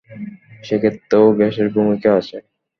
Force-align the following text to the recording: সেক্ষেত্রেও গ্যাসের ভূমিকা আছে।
সেক্ষেত্রেও 0.63 1.25
গ্যাসের 1.37 1.67
ভূমিকা 1.75 2.09
আছে। 2.19 2.37